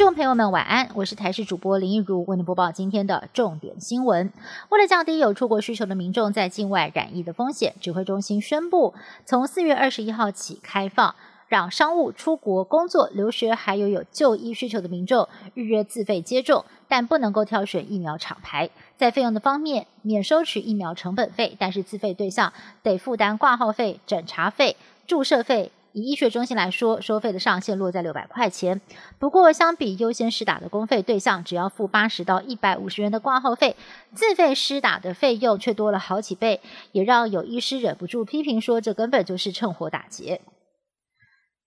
[0.00, 0.88] 众朋友们，晚安！
[0.94, 4.32] 我是台视主播林一如，为您播报今天的重点新闻。
[4.70, 8.94] 为了降低有出国需求的民众在境外染疫的风险，指挥中心宣布，
[9.26, 11.14] 从四月二十一号起开放，
[11.48, 18.70] 让商务、出国、工作、留学，还有有就医需求的民众预约自费接种，但不能够挑选疫苗厂牌。
[18.96, 25.70] 在费用的方面，免收取疫苗成本费，但是自费对象得负担挂号费、诊查费、注射费。
[25.92, 28.80] 以医学中心来说，收费的上限落在六百块钱。
[29.18, 33.76] 不过，相比优先施打的公费对象，只要付八十到一百五十元的挂号费，
[34.14, 36.60] 自费施打的费用却多了好几倍，
[36.92, 40.40] 也让有医师忍不住批评说，这根本就是趁火打劫。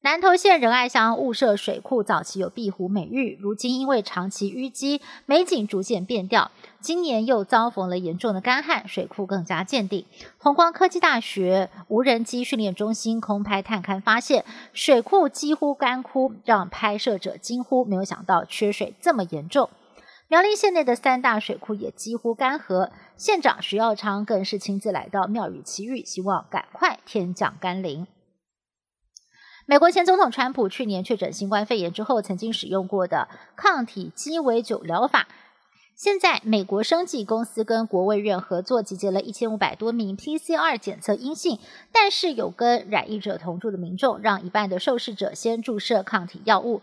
[0.03, 6.51] 南投县仁爱乡雾社水库早期有碧湖美誉，如今因为长期淤积，美景逐渐变调。
[6.81, 10.05] 今年又遭逢了严重的干旱，水库更加见底。
[10.37, 14.43] 红光科技大学无人机训练中心空拍探勘发现，
[14.73, 19.69] 水库几乎干枯，让拍摄者惊呼：没有想到缺水这么严重。
[20.27, 28.05] 苗栗县内的三大水库也几乎干涸，县长徐耀昌更是亲自来到庙宇祈雨，希望赶快天降甘霖。
[29.65, 35.29] 美国前总统川普去年确诊新冠肺炎之后，曾经使用过的抗体鸡尾酒疗法，
[35.95, 41.59] 现在美国生技公司跟国卫院合作，集结了一千五百多名 PCR 检测阴性，
[41.93, 46.81] 但是有跟染疫者同住的民众，让一半的受试者先注射抗体药物。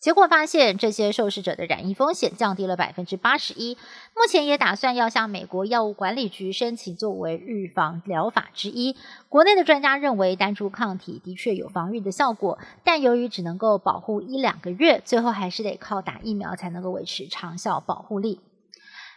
[0.00, 3.74] 结果发现，这些受试者的染疫风险降低了百分之八十一。
[4.14, 8.94] 目前也打算要向美国药物管理局申请作为预防疗法之一。
[9.28, 18.40] 国内的专家认为，单株抗体的确有防御的效果，但由于只能够保护一两个月，最后还是得靠打疫苗才能够维持长效保护力。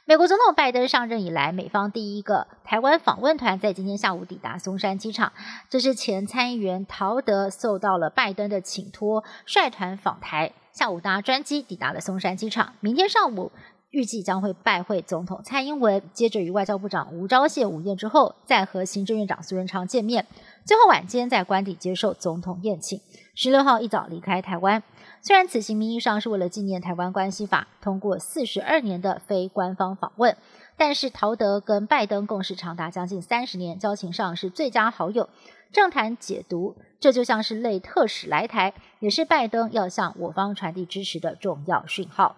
[0.06, 5.32] 美国总统拜登上任以来，美方第一个台湾访问团在今天下午抵达松山机场。
[5.70, 10.54] 这是前参议员陶德受到了拜登的请托，率团访台。
[10.74, 13.52] 下午搭专机抵达了松山机场，明天上午
[13.90, 20.26] 预计将会拜会总统蔡英文，接着与外交部长吴钊燮午宴之后，再和行政院长苏贞昌见面，
[20.64, 23.02] 最后晚间在官邸接受总统宴请。
[23.36, 24.82] 十六号一早离开台湾。
[25.22, 30.36] 虽然此行名义上是为了纪念台湾关系法通过四十二年的非官方访问，
[30.78, 35.30] 但是陶德跟拜登共事长达将近三十年，交情上是最佳好友。
[35.72, 42.38] 政坛解读，这就像是类特使来台，也是拜登要向我方传递支持的重要讯号。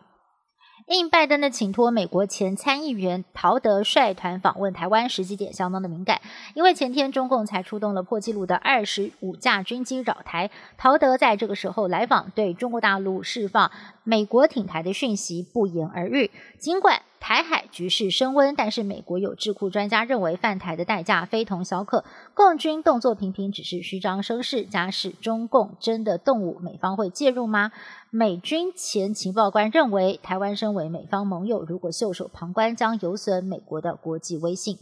[0.88, 6.22] 应拜登的请托，美国前参议员陶德率团访问台湾，时机点相当的敏感，
[6.56, 13.72] 因为前天中共才出动了破纪录的二十五架军机扰台，陶德在这个时候来访，对中国大陆释放
[14.04, 16.32] 美国挺台的讯息不言而喻。
[16.60, 22.04] 尽管台海局势升温，但是美国有智库专家认为，犯台的代价非同小可，
[22.34, 24.66] 共军动作频频只是虚张声势。
[24.66, 27.72] 假使中共真的动武，美方会介入吗？
[28.10, 34.78] 美军前情报官认为，台湾身为美方盟友，如果袖手旁观，将有损美国的国际威信。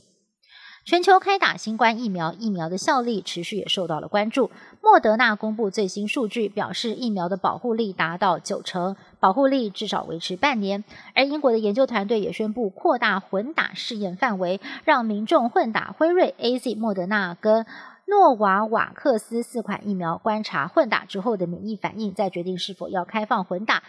[0.83, 4.49] 全球开打新冠疫苗，疫苗的效力持续也受到了关注。
[4.81, 10.83] 莫德纳公布最新数据，表示疫苗的保护力达到九成，保护力至少维持半年。
[11.13, 17.67] 而英国的研究团队也宣布扩大混打试验范围，让民众混打辉瑞、A Z、莫德纳跟
[18.07, 23.83] 诺瓦瓦克斯四款疫苗，观察混打之后的免疫反应，再决定是否要开放混打。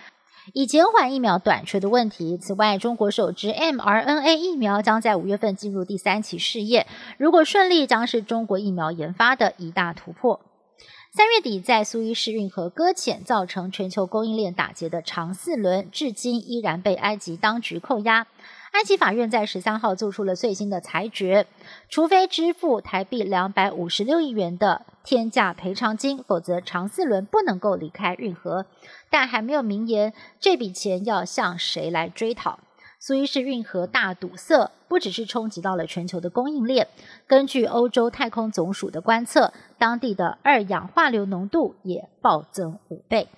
[0.52, 2.36] 以减缓疫苗短缺的问题。
[2.36, 6.86] 此外，中国首支 mRNA 疫苗将在五月份进入第三期试验，
[7.18, 10.40] 如果顺利，将是中国疫苗研发的一大突破。
[11.14, 18.26] 三月底在苏伊士运河搁浅，造成全球供应链打结的长四轮，至今依然被埃及当局扣押。
[18.72, 21.46] 埃及法院在十三号做出了最新的裁决，
[21.90, 28.66] 除非支付台币两百五十六亿元的天价赔偿金，否则长四轮不能够离开运河。
[29.10, 32.60] 但还没有明言这笔钱要向谁来追讨。
[32.98, 36.86] 苏伊士运河大堵塞，不只是冲击到了全球的供应链，
[37.26, 43.28] 根据欧洲太空总署的观测，当地的二氧化硫浓度也暴增五倍。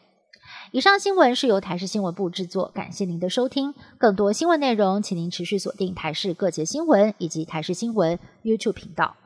[0.73, 3.75] 以上新闻是由台视新闻部制作，感谢您的收听。
[3.97, 9.17] 更多新闻内容，请您持续锁定台视各节新闻以及台视新闻 YouTube 频道。